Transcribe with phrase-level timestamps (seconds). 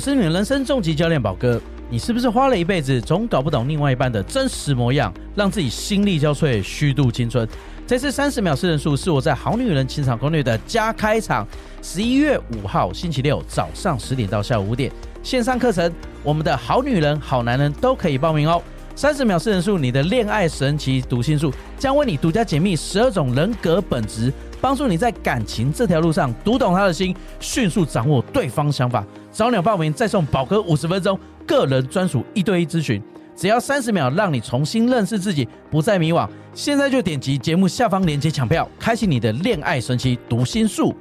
[0.00, 1.60] 我是你的人生重击教练宝哥。
[1.90, 7.46] 你是不是花了一辈子总搞不懂另外一半的真实模样，让自己心力交瘁，虚度青春？
[7.86, 11.46] 这次三十秒四人术是我在《好女人情场攻略》的加开场，
[11.82, 14.90] 十一月五号星期六早上十点到下午五点
[15.22, 18.62] 线上课程，我们的好女人、好男人都可以报名哦。
[18.96, 29.04] 三十秒四人术，你的恋爱神奇读心术将为你独家解密十二种人格本质，帮助你在感情这条路上读懂他的心，迅速掌握对方想法。
[29.32, 33.00] 早鸟报名再送宝哥五十分钟个人专属一对一咨询，
[33.36, 36.28] 只要三十秒，让你重新认识自己，不再迷惘。
[36.52, 40.92] 现在就点击节目下方链接抢票，开启你的恋爱神奇读心术。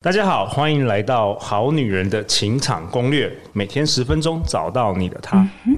[0.00, 5.46] 大家好，欢迎来到好女人的情场攻略，每天十分钟，找到你的他。
[5.66, 5.76] 嗯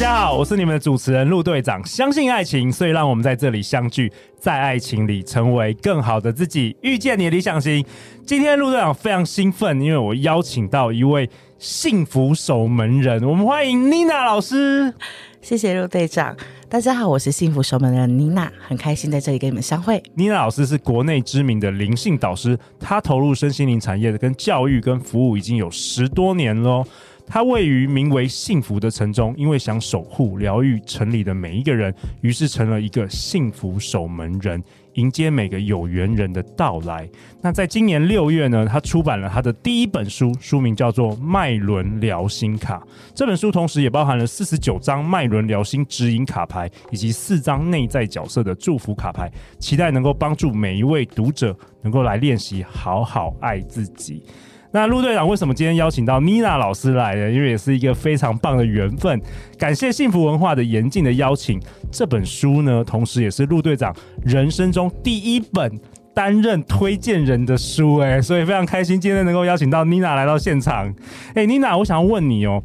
[0.00, 1.84] 家好，我是你们的主持人陆队长。
[1.84, 7.84] 相信爱情，所以让我们在这里相聚，在爱情里成为更好的自己，遇见你的理想型。
[8.24, 11.28] 今天陆队长非常兴奋，因为我邀请到一位
[11.58, 14.94] 幸福守门人，我们欢迎妮娜老师。
[15.42, 16.34] 谢谢陆队长。
[16.70, 20.02] 大家好，我是幸福守门人妮娜，很开心在这里跟你们相会。
[20.14, 26.82] 妮娜老师是国内知名的灵性导师，她投入身心灵产业的跟教育跟服务已经有十多年了。
[27.30, 34.60] 他位于名为幸福的城中，因为想守护、疗愈城里的每一个人，于是成了一个幸福守门人，
[34.94, 37.08] 迎接每个有缘人的到来。
[37.40, 42.78] 那在今年六月呢，他出版了他的第一本书，书名叫做《脉轮疗心卡》。
[43.14, 54.24] 这本书同时也包含了四十九张脉轮疗心指引卡牌，以及四张内在角色的祝福卡牌，期待能够帮助每一位读者能够来练习好好爱自己。
[54.72, 57.30] 那陆队长为什么今天邀请到妮娜老师来呢？
[57.30, 59.20] 因为也是一个非常棒的缘分。
[59.58, 61.60] 感谢幸福文化的严静的邀请。
[61.90, 65.76] 这本书呢，同时也是陆队长人生中第一本
[66.14, 70.94] 担任推荐人的书，哎，所以非常开心今天能够邀请到妮娜来到现场。
[71.34, 72.62] 哎，妮娜，我想要问你哦，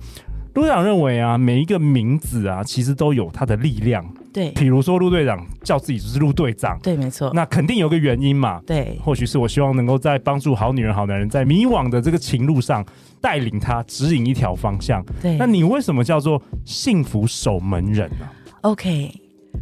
[0.53, 4.05] 陆队长认为啊，每一个名字啊，其实都有它的力量。
[4.35, 8.59] 对，比如说陆队长叫自己就是陆队长，对，没错，那肯定有个原因嘛。
[8.67, 12.85] 对，或许是我希望能够在帮助好女人、好男人在迷惘的这个情路上
[13.21, 15.01] 带领他指引一条方向。
[15.21, 18.27] 对，那你为什么叫做幸福守门人呢
[18.63, 19.09] ？OK，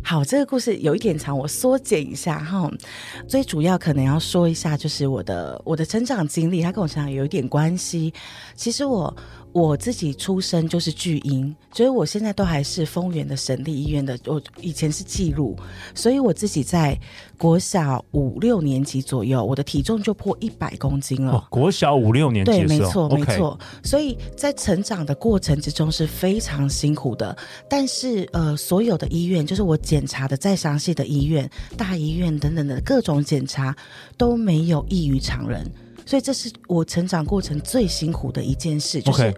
[0.04, 2.68] 好，这个故事有一点长，我缩减一下哈。
[3.28, 8.12] 最主要可能要说一下，就是我的我的成长经历，它跟我成长有一点关系。
[8.56, 9.16] 其实我。
[9.54, 14.18] 我自己出生就是巨婴，所以我现在都还是丰原的省立医院的。
[14.26, 15.56] 我以前是记录，
[15.94, 17.00] 所以我自己在
[17.38, 21.34] 国小五六年级左右，我的体重就破一百公斤了。
[21.34, 23.58] 哦，国小五六年级对，没错，没错。
[23.84, 27.38] 所以在成长的过程之中是非常辛苦的。
[27.70, 31.48] 但是呃，所有的医院，就是我检查的再详细的医院、
[31.78, 33.76] 大医院等等的各种检查
[34.18, 35.70] 都没有异于常人。
[36.06, 39.34] 所以这是我成长过程最辛苦的一件事，就是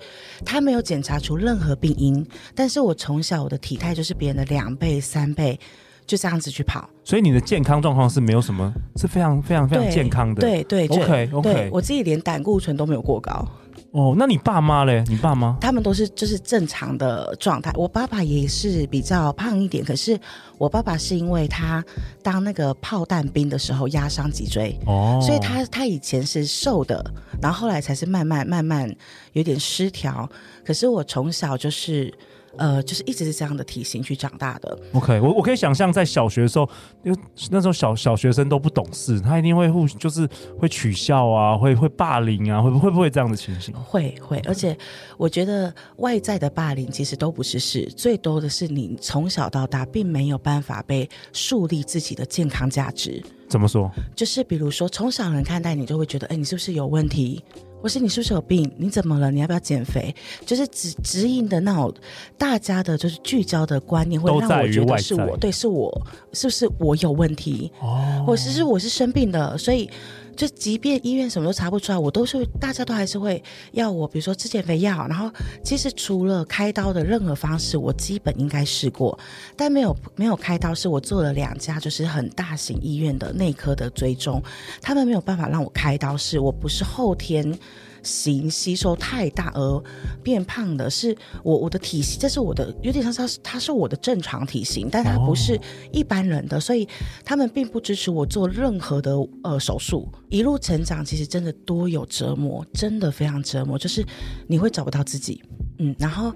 [0.45, 5.59] 他没有检查出任何病因，但是我从小我的体态就是别人的两倍三倍，
[6.05, 6.89] 就这样子去跑。
[7.03, 10.41] 所以你的健康状况是没有什么，是非常非常非常健康的。
[10.41, 13.47] 对对，对，OK OK，对我自己连胆固醇都没有过高。
[13.95, 15.01] 哦，那你爸妈嘞？
[15.07, 15.57] 你爸妈？
[15.61, 17.71] 他们都是就是正常的状态。
[17.75, 20.19] 我爸爸也是比较胖一点，可是
[20.57, 21.81] 我爸爸是因为他
[22.21, 27.09] 当那个炮弹兵的时候压伤脊椎，哦，所以他他以前是瘦的，
[27.41, 28.93] 然后后来才是慢慢慢慢
[29.31, 30.29] 有点失调。
[30.65, 32.13] 可是我从小就是。
[32.57, 34.77] 呃，就是一直是这样的体型去长大的。
[34.93, 36.69] OK，我我可以想象在小学的时候，
[37.03, 40.27] 因为那时候小小学生都不懂事，他一定会互就是
[40.59, 43.73] 会取笑啊，会会霸凌啊，会不会不会这样的情形？
[43.75, 44.77] 会会，而且
[45.17, 53.23] 我觉得外在的霸凌其实都不是事，最多的是你从小到大并没有办法被树立自己的健康价值。
[53.47, 53.91] 怎么说？
[54.15, 57.43] 就是比如说从小人看待你，就会觉得，哎，你是不是有问题？
[57.85, 58.67] 或是你是不是有病？
[58.77, 59.29] 你怎么了？
[59.29, 60.11] 你要不要减肥？
[60.43, 61.93] 就是指指引的那种，
[62.35, 67.71] 大家的就是聚焦的观念，会让我觉得是我，对，是我，是不是我有问题？
[67.79, 69.87] 哦，或是是我是生病的，所以。
[70.35, 73.41] 就即便医院什么都查不出来，我都是大家都还是会
[73.71, 75.07] 要我，比如说吃减肥药。
[75.07, 75.31] 然后
[75.63, 79.17] 其实除了开刀的任何方式，我基本应该试过，
[79.55, 80.75] 但没有没有开刀。
[80.75, 84.43] 是我做了两家就是很大型医院的内科的追踪，
[84.81, 86.17] 他们没有办法让我开刀。
[86.17, 87.57] 是我不是后天
[88.05, 89.83] 型吸收太大而
[90.23, 91.13] 变胖的，是
[91.43, 95.59] 我我的体型，这是我的有点像是它是它是我的正常体型，但它不是
[95.91, 96.87] 一般人的，所以
[97.25, 99.11] 他们并不支持我做任何的
[99.43, 100.07] 呃手术。
[100.29, 104.05] 一路成长，其实真的多有折磨，真的非常折磨，就是
[104.47, 105.43] 你会找不到自己，
[105.79, 106.33] 嗯，然后。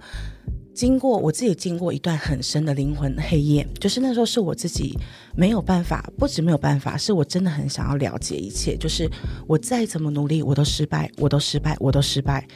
[0.79, 4.97] 经过我自己经过一段很深的灵魂黑夜，就是那时候是我自己
[5.35, 9.05] 没有办法，不止没有办法，是我真的很想要了解一切，就是
[9.45, 12.47] 我再怎么努力，我都失败，我都失败，我都失败，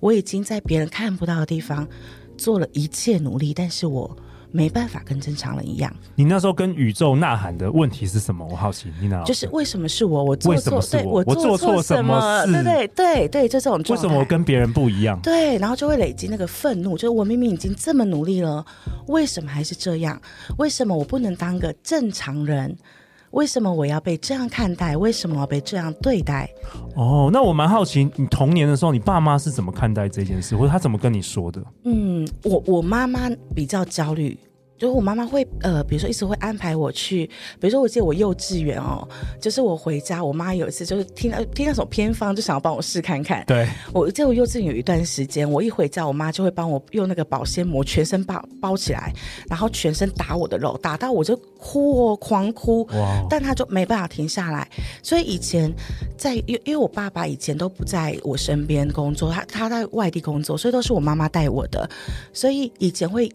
[0.00, 1.86] 我已经在别人看不到的地方
[2.38, 4.16] 做了一切努力，但是我。
[4.56, 5.94] 没办法跟正常人一样。
[6.14, 8.46] 你那时候跟宇宙呐喊的问题是什么？
[8.50, 10.24] 我好奇，你那就是为什么是我？
[10.24, 11.22] 我做为什么是我？
[11.26, 12.44] 我做错什么？
[12.46, 13.76] 对对对对，就这种。
[13.90, 15.20] 为什么我跟别人不一样？
[15.20, 18.64] 对，然后就会累积那个愤怒，就是我明明已经这么努力了，
[19.08, 20.18] 为什么还是这样？
[20.56, 22.74] 为什么我不能当个正常人？
[23.32, 24.96] 为什么我要被这样看待？
[24.96, 26.48] 为什么我要被这样对待？
[26.94, 31.62] 哦，那我蛮好奇，你童年的时候，你爸妈是怎么看待这件事，或者他怎么跟你说的？
[31.84, 34.38] 嗯，我我妈妈比较焦虑。
[34.78, 37.26] 就是我妈妈会呃，比如说一直会安排我去，
[37.58, 39.08] 比如说我记得我幼稚园哦，
[39.40, 43.42] 就是我回家，我妈有一次就是听到听那种偏方，就想要帮我试看看。
[43.46, 49.12] 对，我记得我幼稚园有一段时间，我一回家，我妈就会帮我用那个保鲜膜全身包包起来，
[49.48, 52.84] 然后全身打我的肉，打到我就哭哦，狂哭。
[52.92, 53.26] 哇！
[53.30, 54.68] 但她就没办法停下来，
[55.02, 55.72] 所以以前
[56.18, 61.88] 在因因为我爸爸以前都不在我身边工作，他他在外地工作，所以都是我妈妈带我的，
[62.34, 63.32] 所以以前会。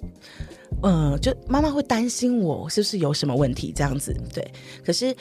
[0.84, 4.52] 嗯，就妈妈会担心我是不是有什么问题这样子，对。
[4.84, 5.16] 可是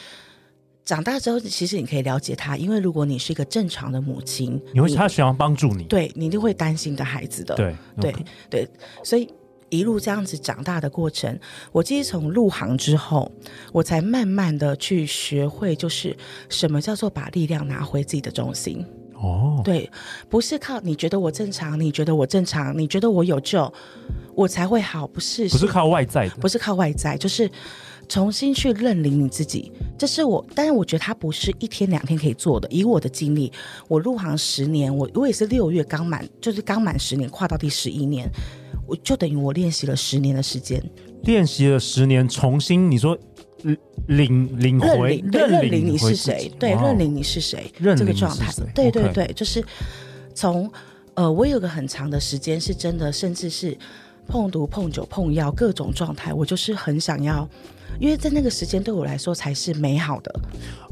[0.85, 8.15] 长大之后，其实你可以了解他，因为如果你是一个正常的母亲，你会他想要帮助你，对你一定会担心的孩子的，对对
[8.49, 8.69] 对。
[9.05, 9.29] 所以
[9.69, 11.39] 一路这样子长大的过程，
[11.71, 13.31] 我其实从入行之后，
[13.73, 16.17] 我才慢慢的去学会，就是
[16.49, 18.85] 什么叫做把力量拿回自己的中心。
[19.15, 19.89] 哦，对，
[20.29, 23.73] 不是靠你觉得我正常，你觉得我正常，你觉得我有救，
[24.41, 27.51] 我才会好，不是，不是靠外在的，不是靠外在，就是
[28.09, 29.71] 重新去认领你自己。
[29.99, 32.67] 这是我，但是我觉得它不是一天两天可以做的。
[32.71, 33.53] 以我的经历，
[33.87, 38.27] 我入行十年，我我也是六月刚满，就是刚满十年，跨到第十一年，
[38.87, 40.83] 我就等于我练习了十年的时间，
[41.25, 43.19] 练习了十年，重新你说。
[44.07, 46.51] 领领回认领，认领你是谁？
[46.59, 47.71] 对，认领你是谁？
[47.79, 49.63] 这个状态，对对对，就是
[50.35, 50.69] 从
[51.13, 53.77] 呃，我有个很长的时间是真的，甚至是
[54.31, 57.49] 碰毒、碰酒、碰药各种状态，我就是很想要。
[57.99, 60.33] 因为在那个时间对我来说才是美好的。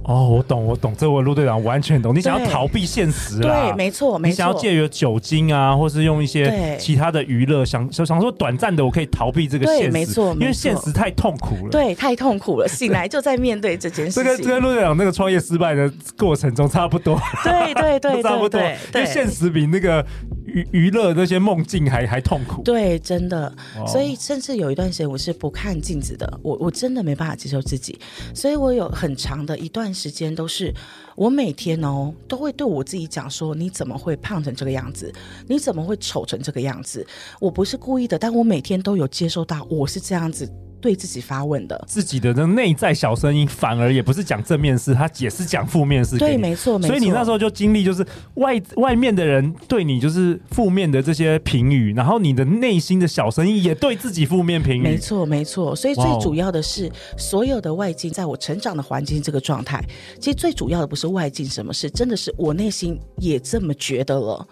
[0.02, 2.14] 哦，我懂，我懂，这位陆队长完全懂。
[2.14, 3.68] 你想要逃避现实啊？
[3.68, 4.30] 对，没错，没错。
[4.30, 9.90] 你想要借由酒精啊，或是用一些其他的娱乐，想想说短暂的，我可以逃避这个现实。
[9.90, 11.70] 没错，因为现实太痛苦了。
[11.70, 12.66] 对，太痛苦了。
[12.66, 14.24] 醒来就在面对这件事情。
[14.24, 17.18] 这跟这跟陆队长那个创业失败的过程中差不多。
[17.44, 18.60] 对对对， 差不多。
[18.60, 20.04] 因为现实比那个
[20.48, 22.62] 娱娱乐那些梦境还还痛苦。
[22.62, 23.54] 对，真的。
[23.86, 26.40] 所以甚至有一段时间我是不看镜子的。
[26.42, 27.98] 我我真的没办法接受自己，
[28.34, 30.72] 所以我有很长的一段时间都是，
[31.14, 35.12] 我每天哦都会对我自己讲说：你怎么会胖成这个样子？
[35.46, 37.06] 你怎么会丑成这个样子？
[37.40, 40.50] 我不是故意的，但我每天都有接受到我是这样子。
[40.80, 46.18] 对自己发问的，自己的那内在小声音，反而也不是讲正面事，他也是讲负面事。
[46.18, 46.88] 对，没错，没错。
[46.88, 54.82] 所以你那时候就经历，就是外外面的人对你就是负面的这些评语，然后你的内心的小声音也对自己负面评语。
[54.82, 55.74] 没错，没错。
[55.74, 59.84] 所以最主要的是，所有的外境在我成长的环境这个状态，
[60.20, 64.46] 其实最主要的不是外境什么事，真的是我内心也这么觉得了。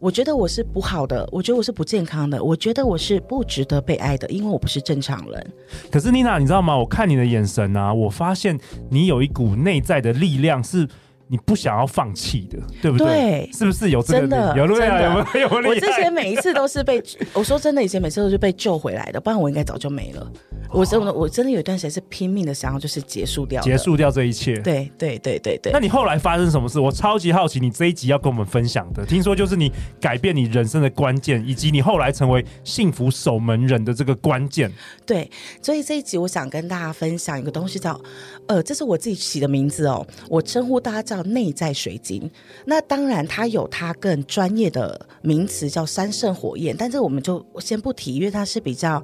[0.00, 5.52] 我觉得我是不好的，我觉得我是不健康的，我觉得我是不值得被爱的，因为我不是正常人。
[5.90, 6.76] 可是妮娜，你知道吗？
[6.76, 8.58] 我看你的眼神啊，我发现
[8.88, 10.88] 你有一股内在的力量是。
[11.30, 13.06] 你不想要放弃的，对不对？
[13.06, 14.20] 对，是不是有这个？
[14.22, 15.02] 真的，有真的，
[15.40, 15.70] 有没有？
[15.70, 17.00] 我之前每一次都是被
[17.32, 20.28] 我说真的，以前每次都是被救回来的，不然我应该早就没了。
[20.72, 24.56] 我真的，我真的有一段时间是拼命的想要就是结束掉，结束掉这一切。
[24.56, 25.72] 对对对对对。
[25.72, 26.80] 那你后来发生什么事？
[26.80, 29.70] 我超级好奇，你这一集要跟我们分享的，听说就是你
[30.00, 34.68] 改变你人生的关键，以及你后来成为幸福守门人的这个关键。
[35.06, 35.30] 对，
[35.62, 38.00] 所以这一集我想跟大家分享一个东西，叫
[38.48, 41.19] 呃，这是我自己起的名字哦，我称呼大家叫。
[41.22, 42.30] 内在水晶，
[42.64, 49.02] 那当然它有它更专业的名词叫三圣火焰，但这我们就先不提，因为它是比较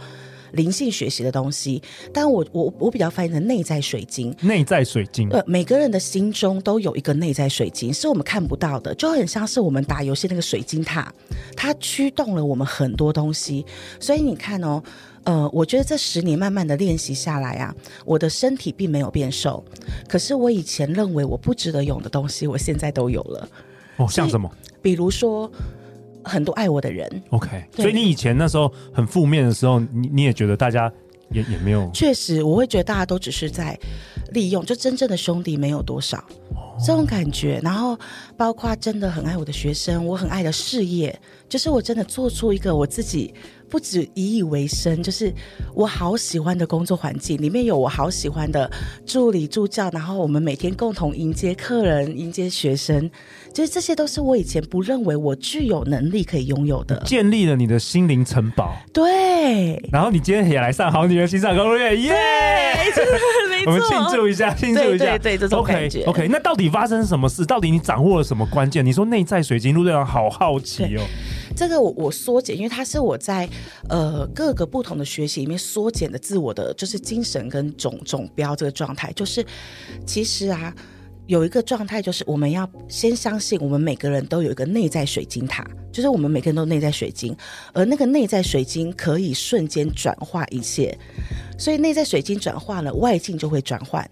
[0.52, 1.82] 灵性学习的东西。
[2.12, 5.28] 但我我我比较翻译成内在水晶，内在水晶。
[5.30, 11.12] 呃，每个人的心中都有一个内在水晶，是我们看不到的，就很像是我们打游戏那个水晶塔，
[11.56, 13.64] 它驱动了我们很多东西。
[14.00, 14.82] 所以你看哦。
[15.26, 19.62] 呃，我觉得这十年慢慢的练习下来啊，我的身体并没有变瘦，
[20.08, 23.48] 可是我以前认为我不值得有的东西，我现在都有了。
[23.96, 24.48] 哦，像什么？
[24.80, 25.50] 比如说
[26.22, 27.10] 很多爱我的人。
[27.30, 30.92] OK，所以你以前那时候很负面的时候，你你也觉得大家
[31.32, 31.90] 也也没有。
[31.92, 33.76] 确实，我会觉得大家都只是在
[34.30, 36.24] 利用，就真正的兄弟没有多少。
[36.78, 37.98] 这种感觉，然后
[38.36, 41.18] 包括真的很爱我的学生，我很爱的事业，
[41.48, 43.34] 就是我真的做出一个我自己
[43.68, 45.32] 不止以以为生，就是
[45.74, 48.70] 我好喜欢的工作环境，里面有我好喜欢的
[49.04, 53.10] 助理助教，然后我们每天共同迎接客人、迎接学生，
[53.52, 58.76] 就是这些都是我以前不认为我具有能力可以拥有的，建立了你的心灵城堡。
[58.92, 62.14] 对，然后你今天也来上《好女人欣赏攻略》，耶！
[63.66, 66.02] 我们庆祝一下，庆祝一下，对，对，对，这种感觉。
[66.04, 67.44] OK，OK，那到底发生什么事？
[67.44, 68.84] 到底你掌握了什么关键？
[68.86, 71.02] 你说内在水晶，陆队长好好奇哦。
[71.56, 73.48] 这个我我缩减，因为它是我在
[73.88, 79.10] 呃各个不同的学习里面缩减的自我的，就是精神跟总总标这个状态。
[79.14, 79.44] 就是
[80.04, 80.74] 其实啊，
[81.26, 87.34] 有一个状态，就是我们要先相信，我们每个人都有一个内在水晶塔，就是我们每个人都内在水晶，
[87.72, 90.96] 而那个内在水晶可以瞬间转化一切。
[91.58, 94.06] 所以内在水晶转化了，外境就会转换。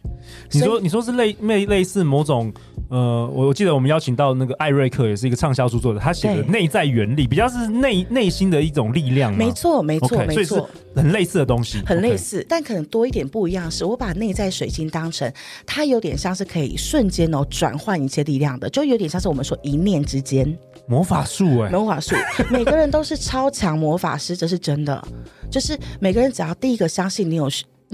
[0.51, 2.51] 你说你说是类类类似某种
[2.95, 9.37] 呃，我我记得我们邀请到那个艾瑞克，也是一个畅销书作者，他写的内在原理比较是内内心的一种力量。
[9.37, 15.29] 没错没错 okay, 没错，很类似的东西，很类似但可能多一点不一样是，我把内在水晶当成
[15.67, 20.57] 它有点像是可以瞬间哦转换一切力量的，就有点像是我们说一念之间。
[20.87, 22.15] 魔法术哎、欸，魔法术，
[22.49, 25.05] 每个人都是超强魔法师，这是真的。
[25.51, 27.51] 就是每个人只要第一个相信你有。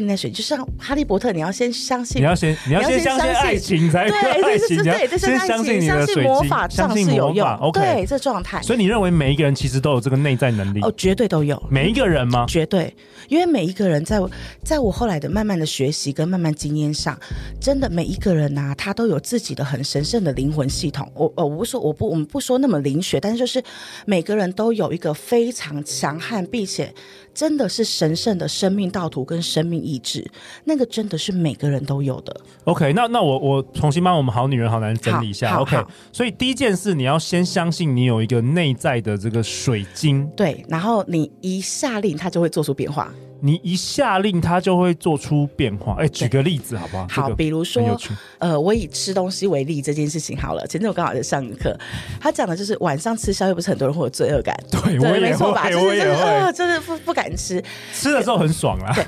[0.07, 7.49] 那水就像哈利波特，你要先相信，你要先你要先相信爱情才对，爱情对，对，对，先相信你的水晶，魔法上是有用。
[7.57, 8.61] OK，对这状态。
[8.62, 10.80] 所以你认为每一个人其实都有这个内在能力？
[10.83, 11.61] 哦，绝对都有。
[11.71, 12.45] 每一个人吗？
[12.49, 12.95] 绝对，
[13.28, 14.21] 因为每一个人在
[14.64, 17.19] 在我后来的慢慢的学习跟慢慢经验上，
[17.61, 21.11] 真的每一个人呐、啊，他都有自己的很神圣的灵魂系统。
[21.14, 23.62] 我呃，我不说我不我们不说那么灵学，但是就是
[24.07, 26.92] 每个人都有一个非常强悍并且。
[27.33, 30.25] 真的是神圣的生命道途跟生命意志，
[30.64, 32.40] 那个真的是每个人都有的。
[32.64, 35.56] OK，那那我我重新帮我们好女人好男人整理一下。
[35.56, 35.76] OK，
[36.12, 43.12] 所以第一件事你要先相信你有一个内在的这个水晶，对，然后你一下令，它就会做出变化。
[43.42, 45.94] 你一下令，它就会做出变化。
[45.99, 47.06] 哎，举个例子好不好？
[47.09, 47.99] 好，比如说，
[48.37, 50.66] 呃，我以吃东西为例这件事情好了。
[50.66, 51.75] 前阵我刚好在上课，
[52.20, 54.54] 他讲的就是晚上吃宵夜，不是很多人会有罪恶感？
[54.70, 55.70] 对，我也会，没错吧？
[55.70, 58.92] 就是就是呃，就是不不敢吃，吃的时候很爽啊。
[58.94, 59.06] 对。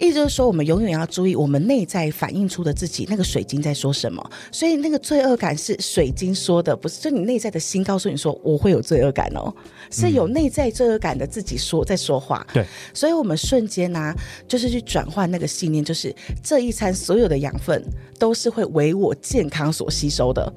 [0.00, 4.30] 意思就是说，我们永远要注意我们内在反映出的自己那个水晶在说什么。
[4.50, 9.54] 所以那个罪恶感是水晶说的，不是就你内在的心告诉你说我会有罪恶感哦，
[9.90, 12.46] 是有内在罪恶感的自己说在说话。
[12.52, 12.64] 对，
[12.94, 14.16] 所以我们瞬间呢、啊，
[14.48, 17.84] 就是去转换那个信念，就是这一餐所有的养分
[18.18, 20.50] 都是会为我健康所吸收的。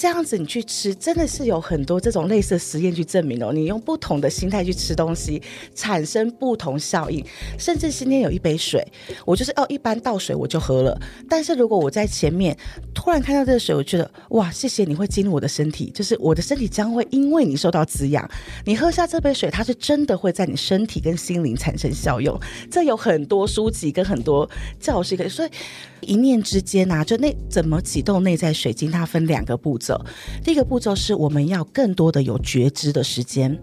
[0.00, 3.52] 这样子你去吃，真的是有很多这种类似的实验去证明哦。
[3.52, 5.42] 你用不同的心态去吃东西，
[5.74, 7.22] 产生不同效应。
[7.58, 8.82] 甚至今天有一杯水，
[9.26, 10.98] 我就是哦，一般倒水我就喝了。
[11.28, 12.56] 但是如果我在前面
[12.94, 18.26] 突然看到这个水，我觉得哇，谢谢你会进入我的身体，就是我的身体将会因为你受到滋养。
[18.64, 22.40] 你喝下这杯水，它是真的会在你身体跟心灵产生效用。
[22.70, 24.48] 这有很多书籍跟很多
[24.80, 25.50] 教师可以，所以
[26.00, 30.00] 一念之间啊，就那怎么启动内在水晶，它分两个步骤。
[30.44, 33.58] 第一个步骤是我们要更多的有觉知的时间，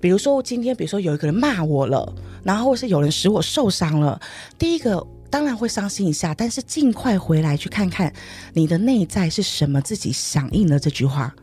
[0.00, 4.20] 比如说今天，比如说有一个人骂我了，然后或是有人使我受伤了，
[4.58, 8.12] 第一个当然会伤心一下，但是尽快回来去看看
[8.52, 11.34] 你的内在是什么，自己响应了这句话。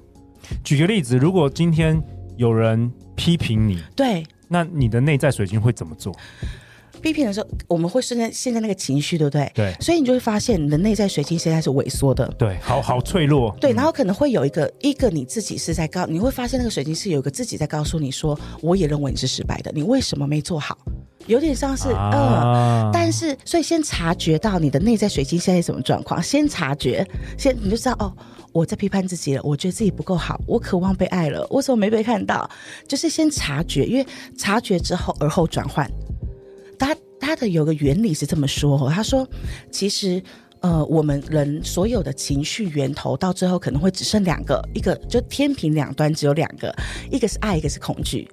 [0.64, 2.02] 举个例子，如果今天
[2.38, 6.16] 有人批评你，对，那你的内在水晶会怎么做？
[7.00, 9.52] 批评的时候，我们会瞬间现在那个情绪，对不对？
[9.56, 13.56] 对，所以你就会发现你的内在水晶现在是萎缩的，对，好好脆弱。
[13.60, 20.78] 对，然后可能会有一个一个你自己是在告，你会发现那个水晶是有一个自己在告诉你说，我也认为你是失败的，你为什么没做好？
[21.28, 28.12] 有点像是、啊、嗯，但是所以先察觉到你的内在水晶现在是什么状况，先察觉，先你就知道哦，
[28.52, 32.50] 我在批判自己了，我觉得自己不够好，我渴望被爱了，为什么没被看到？
[32.88, 34.06] 就是先察觉，因为
[34.38, 35.88] 察觉之后而后转换。
[36.80, 39.28] 他他的有个原理是这么说，他说，
[39.70, 40.24] 其实，
[40.62, 46.74] 呃，我们人所有的情绪源头到最后可能会只剩两个，一个就天平两端只有两个，
[47.12, 48.28] 一个是爱，一个是恐惧。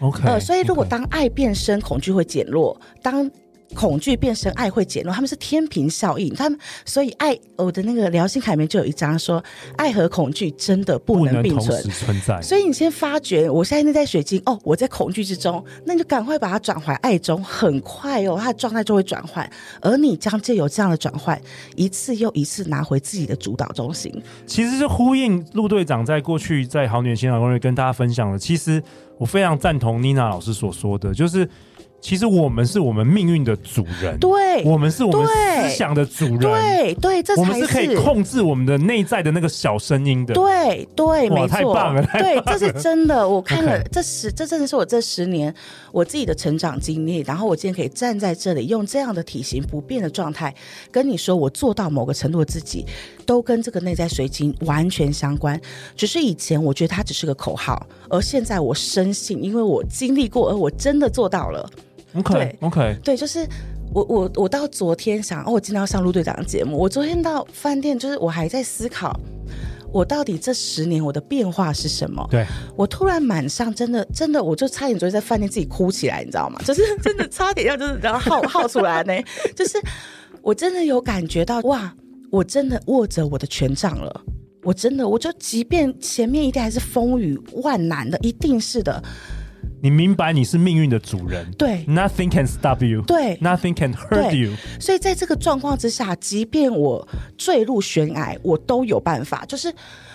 [0.00, 3.30] OK，呃，所以如果当爱变深，恐惧会减弱；当
[3.74, 6.32] 恐惧变成爱会减弱，他们是天平效应。
[6.34, 9.42] 他们所以爱我的那个疗心凯里面就有一章说，
[9.76, 11.82] 爱和恐惧真的不能并存。
[11.90, 12.40] 存在。
[12.40, 19.48] 所以你先发觉，我现在内在水晶哦，我在恐惧之中，那你就赶快把它转回爱中，很快哦，它的状态就会转换。
[19.80, 21.40] 而你将借由这样的转换，
[21.76, 24.12] 一次又一次拿回自己的主导中心。
[24.46, 28.38] 其实是呼应陆队长在过去在好女人情场攻略跟大家分享的。
[28.38, 28.82] 其实
[29.18, 31.48] 我非常赞同妮娜老师所说的，就是。
[32.04, 43.14] 其实我们是我们命运的主人，对，我们是我们思想的主人，对对，这才是我们是可以控制我们的内在的那个小声音的，对对，没错，太棒了，对，这是真的。
[43.26, 45.52] 我看了这十，这真的是我这十年
[45.92, 47.20] 我自己的成长经历。
[47.20, 50.54] 然后我今天可以站在这里，用这样的体型不变的状态
[50.90, 52.84] 跟你说，我做到某个程度的自己，
[53.24, 55.58] 都跟这个内在水晶完全相关。
[55.96, 61.66] 只是以前我觉得它只是个口号，而现在我深信，因为我经历过，而我真的做到了。
[62.14, 63.46] OK，对 OK，对，就是
[63.92, 66.76] 我我我到昨天想哦，我今天要上陆队长的节目。
[66.76, 69.18] 我昨天到饭店，就是我还在思考，
[69.92, 72.26] 我到底这十年我的变化是什么？
[72.30, 76.60] 对，我突然满上，真的真的，我就差点昨天在饭店自己哭起来，你知道吗？
[76.64, 79.12] 就是真的差点要就是然后耗耗出来呢，
[79.56, 79.76] 就是
[80.40, 81.92] 我真的有感觉到哇，
[82.30, 84.20] 我真的握着我的权杖了，
[84.62, 89.02] 我真的，我就即便前面一定还是风雨万难的，一定是的。
[89.84, 94.56] 你明白你是命运的主人，对，Nothing can stop you，对，Nothing can hurt you。
[94.80, 99.44] 所以在这个状况之下，即便我坠入悬崖，我都有办法。
[99.44, 99.70] 就是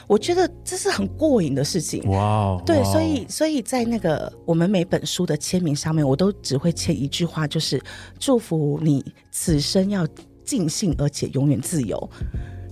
[0.07, 2.01] 我觉得这是很过瘾的事情。
[2.09, 7.79] 哇 Wow，对所以所以在那个我们每本书的签名上面，我都只会签一句话，就是
[8.17, 10.07] 祝福你此生要
[10.43, 12.09] 尽兴，而且永远自由。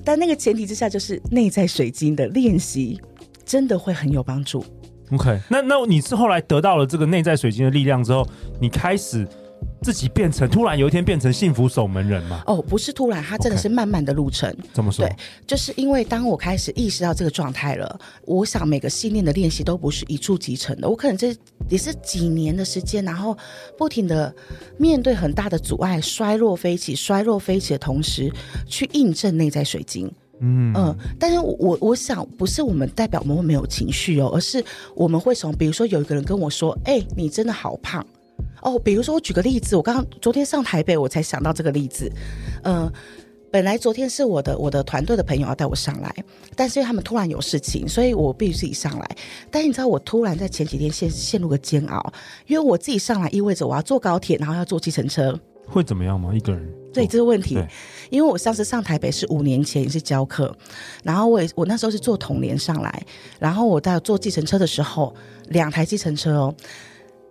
[0.04, 3.00] 但那个前提之下，就是内在水晶的练习
[3.46, 4.66] 真的会很有帮助。
[5.12, 8.28] OK，那那你是后来得到了这个内在水晶的力量之后，
[8.60, 9.26] 你开始
[9.82, 12.44] 自己变成突然有一天变成幸福守门人吗？
[12.46, 14.52] 哦，不是突然，它真的是慢慢的路程。
[14.52, 15.06] Okay, 怎么说？
[15.06, 15.16] 对，
[15.48, 21.34] 就是因为当我开始意识到这个状态了，我想每个信念的练习都不是一触即成的，我可能这
[21.70, 23.38] 也是几年的时间，然后
[23.78, 24.34] 不停的
[24.78, 28.30] 面对很大的阻碍，衰落飞起，衰落飞起的同时，
[28.68, 30.12] 去印证内在水晶。
[30.39, 34.63] 嗯嗯，但是我我想不是我们代表我们会没有情绪哦，而是
[34.96, 38.06] 我们会从比如说有一个人跟我说，哎、欸，你真的好胖
[38.62, 38.77] 哦。
[38.79, 42.12] 比如说我举个例子，我刚刚昨天上台北，我才想到这个例子。
[42.63, 42.94] 嗯、呃，
[43.50, 46.13] 本来昨天是我的我的团队的朋友要带我上来，
[46.56, 49.17] 但是因为他们突然有事情，所以我必须自己上来。
[49.50, 52.13] 但你知道我突然在前几天陷陷入个煎熬，
[52.46, 55.40] 因为我自己上来意味着我要坐高铁，然后要坐计程车。
[55.66, 56.31] 会怎么样吗？
[56.33, 56.72] 一个人？
[56.98, 57.57] 对，这个问题，
[58.10, 60.55] 因为我上次上台北是五年前也是教课，
[61.03, 63.03] 然后我也我那时候是坐统联上来，
[63.40, 65.14] 然后我在坐计程车的时候，
[65.50, 66.55] 两台计程车哦，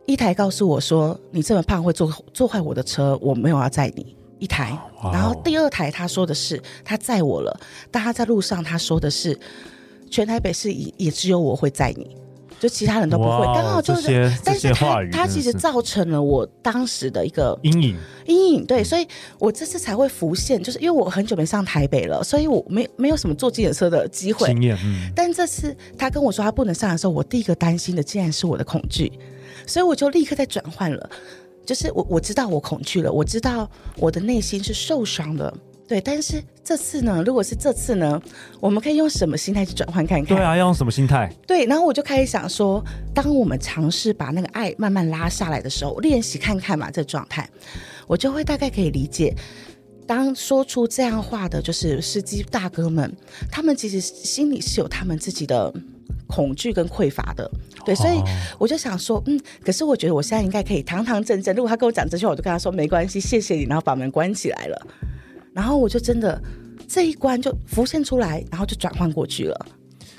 [0.07, 4.17] 一台告诉我说你这么胖会坐坐坏我的车，我没有要载你。
[4.39, 7.59] 一台，哦、然后第二台他说的是他载我了，
[7.91, 9.39] 但他在路上他说的是
[10.11, 12.15] 全台北市也也只有我会载你。
[12.59, 19.07] 就其他人都不会，刚好就是，但是他他其实造成了我当时的一个阴影，阴影对，所以
[19.39, 24.49] 我这次才会浮现，就是因为我很久没上台北了，所以我没没有什么坐计程车的机会。
[24.49, 24.77] 经验。
[24.85, 29.13] 嗯，但这次他跟我说他不能上的时候，我第一个担心的竟然是我的恐惧，
[29.67, 31.11] 所以我就立刻在转换了，
[31.65, 35.53] 就是我我知道我恐惧了，我知道我的内心是受伤的。
[35.89, 37.23] 对，但是这次呢？
[37.25, 38.21] 如果是这次呢？
[38.59, 40.37] 我们可以用什么心态去转换看看？
[40.37, 41.33] 对啊，要用什么心态？
[41.47, 47.49] 对，然后我就开始想说，当我们尝试把那个爱慢慢拉下来的时候，练习看看嘛，这状态，
[48.09, 49.33] 我就会大概可以理解，
[50.09, 53.15] 当说出这样话的，就是司机大哥们，
[53.49, 55.73] 他们其实心里是有他们自己的
[56.27, 57.49] 恐惧跟匮乏的。
[57.85, 58.21] 对，所以
[58.59, 61.55] 我就想说，嗯，可是我觉得我现在应该可以堂堂正正。
[61.55, 64.87] 如果他跟我讲这句话，我就跟他说没关系，谢谢你，然后把门关起来了。
[65.57, 66.39] 然后我就真的
[66.87, 69.67] 这一关就浮现出来，然后就转换过去了。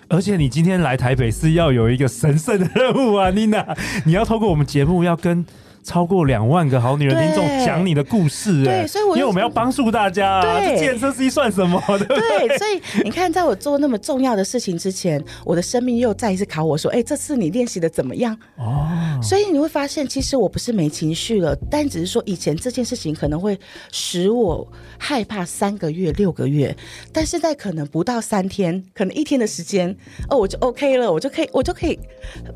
[0.08, 5.46] 而且你今天来台北是要有一个神圣的任务啊，妮娜，你要透过我们节目要跟。
[5.88, 11.82] 超过两万个好女人听众讲你的故事，对，所以我因为我们要帮助大家，对，这计程车司机算什么？
[11.88, 23.58] 对，对，所以你看，在我做那么重要的事情之前，我的生命又再一次考我说：“哎，这次你练习的怎么样？”哦，所以你会发现，其实我不是没情绪了，但只是说以前这件事情可能会
[23.90, 26.76] 使我害怕三个月、六个月，
[27.14, 29.96] 但现在可能不到三天，可能一天的时间，
[30.30, 31.98] 哦，我就 OK 了，我就可以，我就可以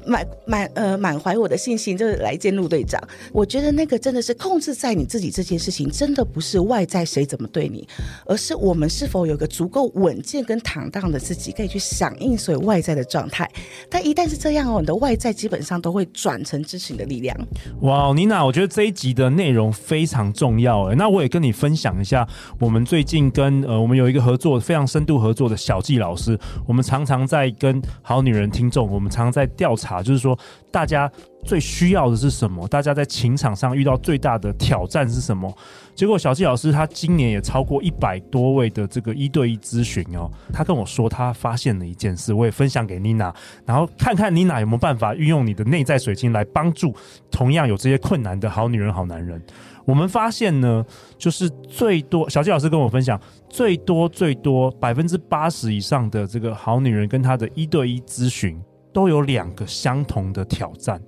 [0.06, 3.02] 满满呃满怀我的信心，就是来见陆队长。
[3.32, 7.88] 我觉得那个真的是控制在你自己这件事情，真的不是外在谁怎么对你，
[8.26, 13.50] 而是我们是否有个足够稳健跟坦荡的自己，可以去响应所有外在的状态。
[13.90, 17.36] 但一旦是这样哦，你的外在基本上都会转成支持你的力量。
[17.82, 20.96] 哇，妮娜，我觉得这一集的内容非常重要诶。
[20.96, 22.28] 那我也跟你分享一下，
[22.60, 30.38] 我们最近跟呃，我们有一个合作非常深度合作的小纪老师，我们常常在跟好女人听众，我们常常在调查，就是说
[30.72, 31.12] 大家
[31.44, 32.68] 最需要的是什么？
[32.68, 35.52] 大家在情场上遇到最大的挑战是什么？
[35.94, 43.34] 结果小纪老师他今年也超过一百多位的这个一对一咨询哦，他跟我说他发现了一件事，我也分享给妮娜，
[43.66, 46.96] 然后看看妮娜有没有办法运用你的内在水晶来帮助
[47.30, 49.42] 同样有这些困难的好女人、好男人。
[49.84, 50.86] 我们发现呢，
[51.18, 58.62] 就是最多小纪老师跟我分享，最多最多百分之八十以上的这个好女人跟他的一对一咨询
[58.94, 61.02] 都有两个相同的挑战，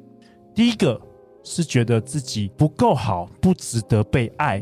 [0.54, 1.00] 第一个。
[1.46, 4.62] 是觉得自己不够好，不值得被爱，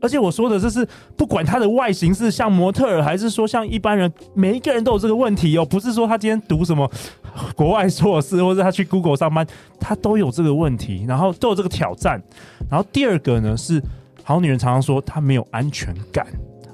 [0.00, 6.90] 而且我说的这是不管他的外形是像模特儿，还是说像一般人，每一个人都有这个问题哦，不是说他今天读什么
[7.54, 9.46] 国外硕士， 或者他去 Google 上班，
[9.78, 12.18] 他都有这个问题，然后都有这个挑战。
[12.70, 13.78] 然后第二个呢，是
[14.24, 16.26] 好女人常常说她没有安全感，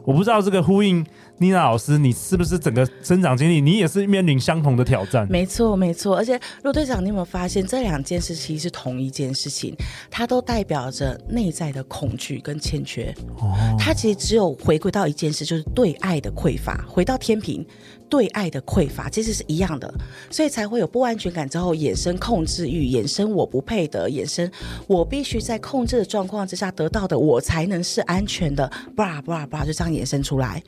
[0.05, 1.05] 我不知道这个呼应。
[1.38, 5.27] 妮娜老师，你是不是整个生长经历，你也是面临相同的挑战？
[5.31, 6.16] 没错，没错。
[6.16, 9.77] 而且陆队长，你有没有发现这两件事其实是同一件事情？
[10.11, 13.14] 它都代表着内在的恐惧跟欠缺。
[13.38, 16.83] 哦，它其实只有回归到一件事，就是对爱的匮乏。
[16.88, 17.64] 回到天平，
[18.09, 19.92] 对爱的匮乏其实是一样的，
[20.31, 24.51] 所以才会有不安全感之后衍生控制欲，衍生我不配得，衍生
[24.87, 28.66] 我必须在控制的状况之下得到的，我才能是安全的。
[28.96, 30.62] 吧吧吧，就这样衍生出来。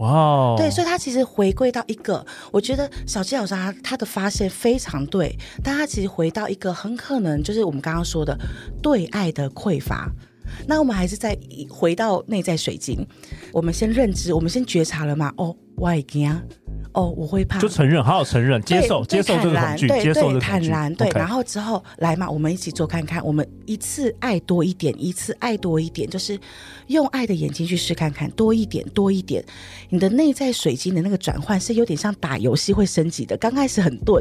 [0.00, 8.36] 哇对，所以他其实回归到一个，我觉得小纪老师他他的发现非常对，但他其实回到一个很可能就是我们刚刚说的
[8.82, 10.10] 对爱的匮乏。
[10.66, 11.36] 那我们还是再
[11.68, 13.06] 回到内在水晶，
[13.52, 15.32] 我们先认知，我们先觉察了嘛？
[15.36, 16.34] 哦，我已经。
[16.92, 26.36] 哦，我会怕，就承认，好好承认，接受，接受这个恐惧，接受这个坦然，对然后之后来嘛，我们一起做看看，我们一次爱多一点，一次爱多一点，就是
[26.88, 29.44] 用爱的眼睛去试看看，多一点，多一点，
[29.88, 34.20] 你的内在水晶的那个转换是有点像打游戏会升级的，刚开始很钝。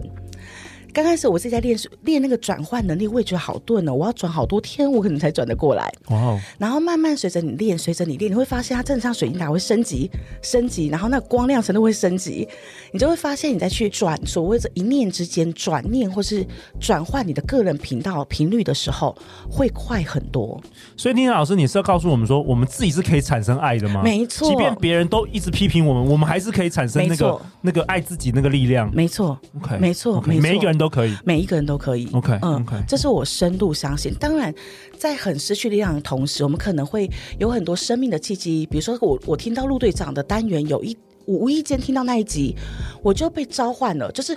[0.93, 5.91] 刚开始我自己在练练那个转换能力，我也觉得好钝哦，我要转好多天，我可能才转得过来。
[6.09, 6.39] 哇 Wow！
[6.57, 10.09] 然后慢慢随着你练，随着你练，你会发现它真的像水晶塔会升级、
[10.41, 12.47] 升级，然后那个光亮程度会升级，
[12.91, 16.45] 你就会发现你再去转所谓的一念之间转念或是
[16.79, 19.15] 转换你的个人频道频率的时候，
[19.49, 20.59] 会快很多。
[20.97, 24.01] 所以，丁老师，你是要告诉我们说，我们自己是可以产生爱的吗？
[24.03, 28.89] 没错，即便别人都一直批评我们，我们还是可以产生那个那个爱自己那个力量。
[28.93, 32.09] 没错，OK，没错，没错，每一个人都可以，每一个人都可以。
[32.13, 32.83] OK，嗯，okay.
[32.87, 34.11] 这是我深度相信。
[34.19, 34.51] 当然，
[34.97, 38.65] 在很失去力量的同时，我们可能会有很多生命的契机。
[38.65, 42.55] 比如说我，我我听到陆队长的单元，有一无意间听到那一集，
[43.03, 44.11] 我就被召唤了。
[44.13, 44.35] 就是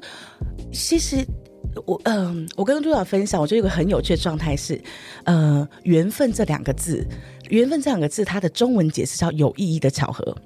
[0.73, 1.25] 其实
[1.87, 4.79] 我嗯、呃，我跟陆队长分享，我觉得有个很有趣的状态是，
[5.25, 7.07] 呃，缘分这两个字，
[7.49, 10.37] 缘分这两个字，它的中文解释叫有意义的巧合。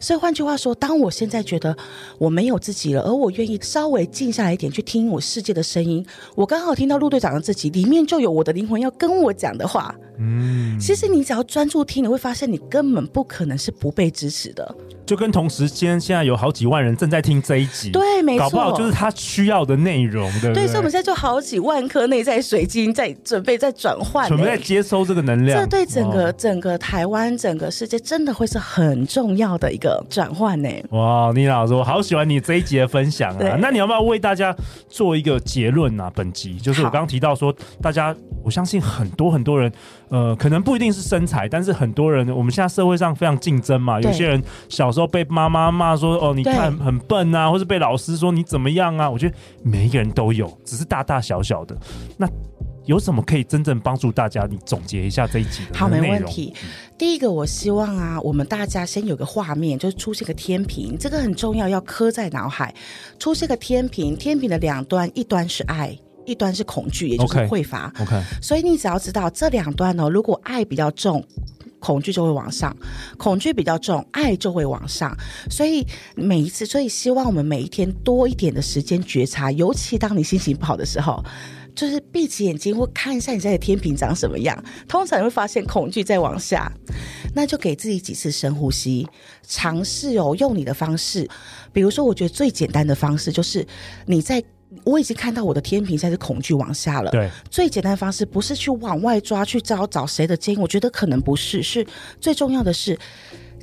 [0.00, 1.76] 所以换句话说，当我现在觉得
[2.18, 9.94] 我没有自己了，而我愿意稍微静下来一点去听我世界的声音，我刚好听到陆队长的自己里面就有我的灵魂要跟我讲的话。
[10.18, 14.74] 嗯，其实你只要专注听，你会发现你根本不可能是不被支持的。
[15.06, 20.64] 就跟同时间现在有好几万人正在听这一集，对，没错，搞不好就是他需要的内容，对不对？
[20.64, 25.58] 对，所以我们现在就好几万颗内在水晶在准备在转换，准备在接收这个能量。
[25.60, 30.68] 这对整个整个台湾整个世界真的会是很重要的一个转换呢。
[30.90, 33.56] 哇，妮娜老师，我好喜欢你这一集的分享啊！
[33.60, 34.54] 那你要不要为大家
[34.90, 36.12] 做一个结论啊？
[36.14, 39.72] 本集就是我刚刚提到说，大家我相信很多很多人。
[40.10, 44.00] 呃，可能不一定是身材，但是很多人，我们现在社会上非常竞争嘛。
[44.00, 51.76] 有些人小时候被妈妈骂说：“哦，你看很笨啊，或是被老师说你怎么样啊？”我觉得每一个人都有，只是大大小小的。
[52.16, 52.26] 那
[52.86, 54.46] 有什么可以真正帮助大家？
[54.50, 55.78] 你总结一下这一集的。
[55.78, 56.54] 好，没问题。
[56.96, 62.74] 第一个，我希望啊，我们大家先有个画面，就是出现个天平，这个很重要，要刻在脑海。
[63.18, 65.94] 出现个天平，天平的两端，一端是爱。
[66.28, 67.90] 一端是恐惧，也就是匮乏。
[67.98, 68.22] OK，, okay.
[68.42, 71.24] 所以你只要知道这两端呢，如果爱比较重，
[71.80, 72.70] 恐惧就会往上；
[73.16, 75.16] 恐惧比较重，爱就会往上。
[75.50, 81.24] 所以每一次，所以希望我们每一天多一点的时间觉察，尤其当你心情不好的时候，
[81.74, 84.62] 就是闭起眼睛或看一下你现在的天平长什么样。
[84.86, 86.70] 通常你会发现恐惧在往下，
[87.34, 89.08] 那就给自己几次深呼吸，
[89.46, 91.26] 尝试哦，用你的方式。
[91.72, 93.66] 比如说，我觉得最简单的方式就是
[94.04, 94.44] 你在。
[94.84, 97.10] 我已经看到我的天平现在是恐惧往下了。
[97.10, 101.62] 对，最简单的方式不是去往外抓，去找找谁的建议，我觉得可能不是。
[101.62, 101.86] 是
[102.20, 102.98] 最重要的是，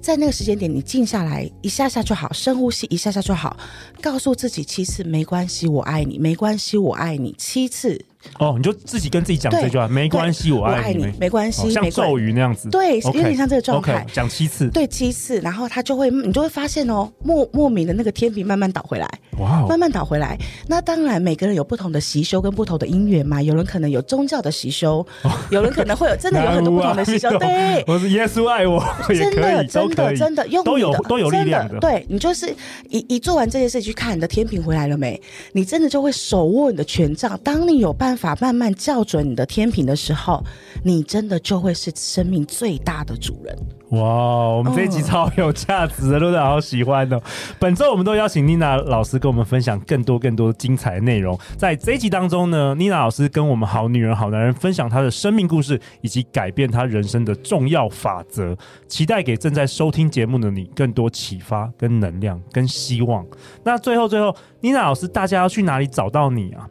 [0.01, 3.58] 在那个时间点，你静下来一下下就好，深呼吸一下下就好，
[4.01, 8.04] 告诉自己七次没关系，我爱你，没关系，我爱你七次。
[8.39, 19.08] 哦，你就自己跟自己讲这句话，没关系，我爱你，没关系，像咒语那样子，对，有点像这个状态，讲七次，对，七次，然后他就会，你就会发现哦，莫莫名的那个天平慢慢倒回来，
[19.39, 20.37] 哇，慢慢倒回来。
[20.67, 25.05] 那当然，每个人有不同的习修跟不同的因缘嘛，有人可能有宗教的习修，
[25.49, 32.53] 有人可能会有真的有很多不同的习修， 对，我是耶稣爱我，真的，真的，真的，用都有都有力量的，对，你就是
[32.89, 35.21] 一一做完这件事，去看你的天平回来了没，
[35.51, 40.43] 你真的就会手握你的权杖，当你有办法慢慢校准你的天平的时候，
[40.83, 43.55] 你真的就会是生命最大的主人。
[43.95, 47.21] 哇，我们这一集超有价值的，都是好喜欢哦。
[47.60, 51.38] 本周我们都邀请妮娜老师跟我们分享更多更多精彩的内容。
[51.58, 58.55] 在这一集当中呢，妮娜老师跟我们好女人好男人分享她的生命故事以及改变她人生的重要法则，
[58.88, 63.25] 期待给正在收听节目的你更多启发、跟能量、跟希望。
[63.63, 66.67] 那最后最后，妮娜老师，大家要去哪里找到你啊？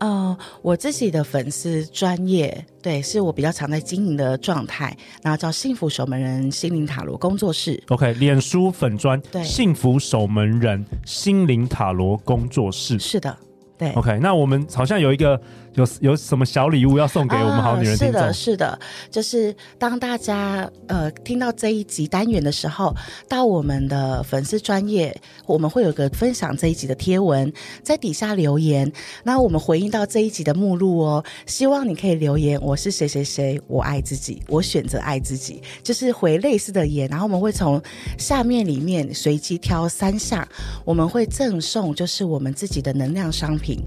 [0.00, 7.82] 呃，我自己的粉丝专业，对，是我比较常在经营的状态，然后叫幸福守门人心灵塔罗工作室。
[7.88, 12.98] OK，脸书粉专，对，幸福守门人心灵塔罗工作室。
[12.98, 13.36] 是的，
[13.78, 13.92] 对。
[13.92, 15.40] OK，那我们好像有一个。
[15.74, 18.78] 有有什么小礼物要送给我们好女人是的，是的，
[19.10, 22.94] 就是当大家呃听到这一集单元的时候，
[23.28, 27.52] 到我们的粉丝专业，我们会有个分享这一集的贴文，
[27.82, 28.90] 在底下留言，
[29.22, 31.24] 那我们回应到这一集的目录哦。
[31.46, 37.80] 希望你可以留言，我是谁谁谁，我爱自己，我选择爱自己，就是回类似的言，然后我们会从
[38.18, 40.46] 下面里面随机挑三项，
[40.84, 43.84] 我们会赠送就是我们自己的能量商品。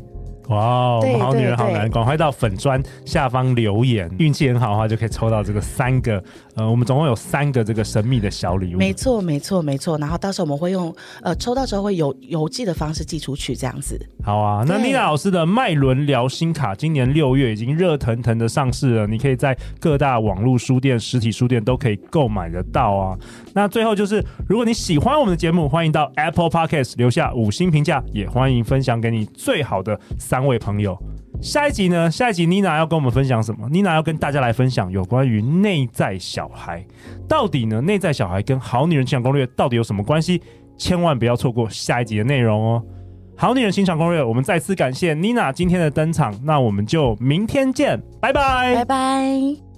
[0.50, 6.22] 哇，我们好女人好男人，赶快到粉砖下方留言，运气很好的话就可以抽到这个三个。
[6.56, 8.78] 呃，我们总共有三个这个神秘的小礼物。
[8.78, 9.98] 没错，没错，没错。
[9.98, 14.00] 然后到时候我们会用呃抽到之后会邮邮寄的方式寄出去，这样子。
[14.24, 23.18] 好啊，那妮娜老师的脉轮疗心卡今年六月已经热腾腾的上市了，你可以在各大网络书店、实体书店都可以购买得到啊。
[23.54, 30.00] 那最后就是，如果你喜欢我们的节目，欢迎到 Apple Podcast 留下五星评价，也欢迎分享给你最好的
[30.34, 30.98] 三位朋友。
[31.40, 32.10] 下一集呢？
[32.10, 33.70] 下一集妮娜要跟我们分享什么？
[33.70, 36.84] 妮娜要跟大家来分享有关于内在小孩，
[37.30, 37.80] 到底呢？
[37.82, 40.42] 内在小孩跟好女人情场攻略到底有什么关系？
[40.76, 42.84] 千万不要错过下一集的内容哦！
[43.38, 49.73] 好女人欣赏攻略，我们再次感谢妮娜今天的登场，那我们就明天见，拜拜，拜拜。